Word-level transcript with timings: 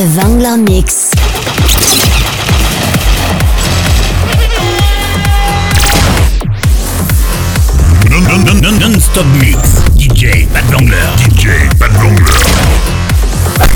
The 0.00 0.06
Vangler 0.06 0.56
Mix. 0.56 1.10
Non-stop 8.80 9.26
mix. 9.38 9.58
DJ 9.98 10.46
Pat 10.54 10.64
Vangler. 10.70 10.96
DJ 11.18 11.68
Pat 11.78 11.92
Vangler. 11.92 12.24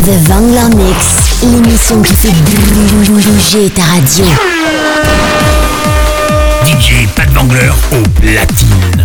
The 0.06 0.16
Vangler 0.26 0.74
Mix. 0.74 1.42
L'émission 1.42 2.00
qui 2.00 2.14
fait 2.14 2.32
bouger 2.32 3.68
ta 3.68 3.82
radio. 3.82 4.24
DJ 6.64 7.06
Pat 7.14 7.28
Vangler 7.34 7.70
au 7.92 8.00
platine. 8.18 9.04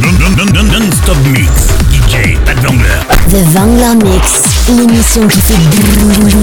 Non-stop 0.00 1.16
mix. 1.28 1.81
DJ 2.08 2.36
Pat 2.44 2.56
Vangler. 2.60 3.00
The 3.28 3.42
Vangler 3.52 3.94
Mix. 4.04 4.42
L'émission 4.68 5.26
qui 5.28 5.40
fait 5.40 5.54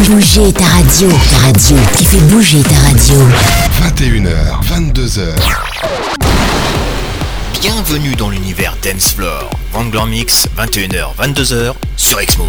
bouger 0.08 0.54
ta 0.54 0.66
radio. 0.66 1.09
Ta 1.09 1.38
radio. 1.38 1.77
Qui 1.98 2.05
fait 2.05 2.22
bouger 2.30 2.62
ta 2.62 2.76
radio. 2.88 3.16
21h, 3.82 4.34
22h. 4.63 5.27
Bienvenue 7.62 8.16
dans 8.16 8.30
l'univers 8.30 8.76
Dance 8.84 9.13
Floor. 9.13 9.49
Vangler 9.73 10.05
Mix, 10.09 10.48
21h, 10.58 11.16
22h 11.20 11.73
sur 11.98 12.20
Exmo. 12.20 12.46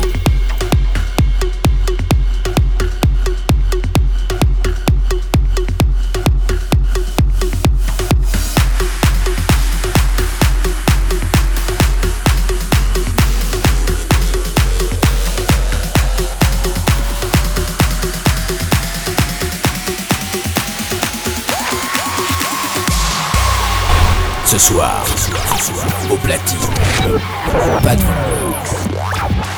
Soir, 24.61 25.03
au 26.11 26.17
platine. 26.17 26.59
Pas 27.83 27.97
de 27.97 28.03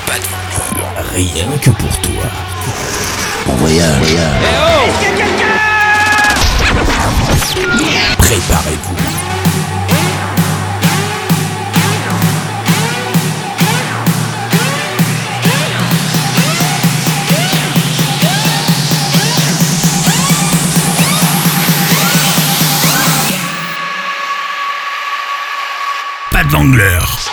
Pas 0.07 0.19
de 0.19 1.17
Rien 1.17 1.47
que 1.61 1.71
pour 1.71 2.01
toi. 2.01 2.23
En 3.49 3.55
voyage. 3.55 4.17
Préparez-vous. 8.19 9.12
Wrangler. 26.63 27.32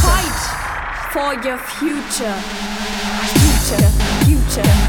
Fight 0.00 0.40
for 1.12 1.34
your 1.46 1.58
future. 1.58 2.36
future 3.68 4.07
future, 4.48 4.88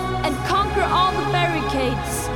and 0.23 0.35
conquer 0.47 0.83
all 0.83 1.11
the 1.11 1.31
barricades. 1.31 2.27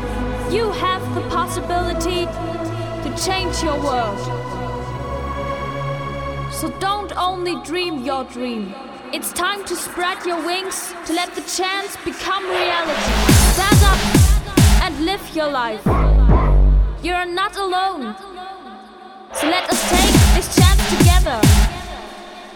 You 0.54 0.72
have 0.72 1.04
the 1.16 1.22
possibility 1.30 2.26
to 2.26 3.10
change 3.24 3.62
your 3.64 3.80
world. 3.82 4.20
So 6.52 6.70
don't 6.80 7.16
only 7.18 7.62
dream 7.64 8.04
your 8.04 8.24
dream. 8.24 8.74
It's 9.14 9.32
time 9.32 9.64
to 9.66 9.76
spread 9.76 10.26
your 10.26 10.44
wings 10.46 10.94
to 11.06 11.14
let 11.14 11.34
the 11.36 11.42
chance 11.42 11.96
become 12.04 12.44
reality. 12.50 13.12
Stand 13.54 13.82
up 13.84 14.00
and 14.84 15.06
live 15.06 15.36
your 15.36 15.50
life. 15.50 15.86
You're 17.04 17.26
not 17.26 17.56
alone. 17.58 18.16
So 19.34 19.48
let 19.48 19.70
us 19.70 19.90
take 19.90 20.14
this 20.36 20.56
chance 20.56 20.82
together. 20.98 21.40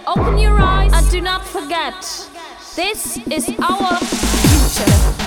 Open 0.07 0.37
your 0.37 0.57
eyes 0.59 0.91
and 0.93 1.09
do 1.11 1.21
not 1.21 1.45
forget. 1.45 1.95
This 2.75 3.17
is 3.27 3.49
our 3.59 3.97
future. 3.97 5.19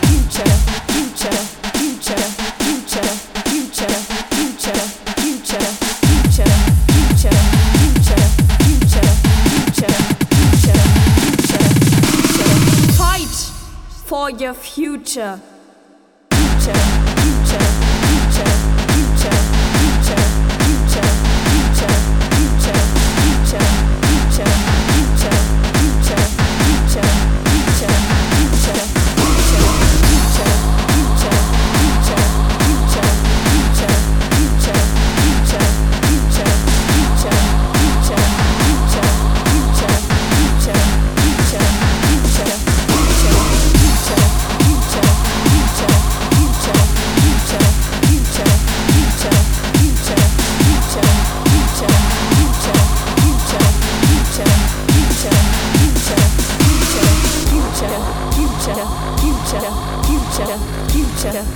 For 14.12 14.30
your 14.30 14.54
future. 14.54 15.40
Future. 16.30 17.01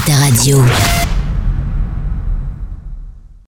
Ta 0.00 0.16
radio. 0.18 1.03